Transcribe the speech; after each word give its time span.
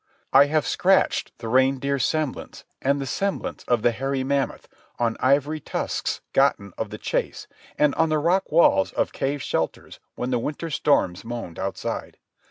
I 0.33 0.45
have 0.47 0.65
scratched 0.65 1.31
the 1.37 1.47
reindeer's 1.47 2.03
semblance 2.07 2.63
and 2.81 2.99
the 2.99 3.05
semblance 3.05 3.63
of 3.65 3.83
the 3.83 3.91
hairy 3.91 4.23
mammoth 4.23 4.67
on 4.97 5.15
ivory 5.19 5.59
tusks 5.59 6.21
gotten 6.33 6.73
of 6.75 6.89
the 6.89 6.97
chase 6.97 7.45
and 7.77 7.93
on 7.93 8.09
the 8.09 8.17
rock 8.17 8.51
walls 8.51 8.91
of 8.93 9.13
cave 9.13 9.43
shelters 9.43 9.99
when 10.15 10.31
the 10.31 10.39
winter 10.39 10.71
storms 10.71 11.23
moaned 11.23 11.59
outside. 11.59 12.17